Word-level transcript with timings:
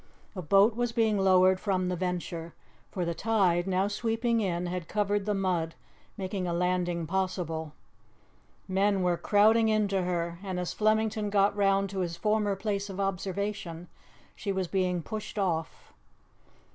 A 0.35 0.41
boat 0.41 0.75
was 0.75 0.91
being 0.91 1.19
lowered 1.19 1.59
from 1.59 1.87
the 1.87 1.95
Venture, 1.95 2.55
for 2.89 3.05
the 3.05 3.13
tide, 3.13 3.67
now 3.67 3.87
sweeping 3.87 4.39
in, 4.41 4.65
had 4.65 4.87
covered 4.87 5.27
the 5.27 5.35
mud, 5.35 5.75
making 6.17 6.47
a 6.47 6.53
landing 6.55 7.05
possible. 7.05 7.73
Men 8.67 9.03
were 9.03 9.15
crowding 9.15 9.69
into 9.69 10.01
her, 10.01 10.39
and 10.41 10.59
as 10.59 10.73
Flemington 10.73 11.29
got 11.29 11.55
round 11.55 11.91
to 11.91 11.99
his 11.99 12.17
former 12.17 12.55
place 12.55 12.89
of 12.89 12.99
observation 12.99 13.89
she 14.35 14.51
was 14.51 14.67
being 14.67 15.03
pushed 15.03 15.37
off. 15.37 15.93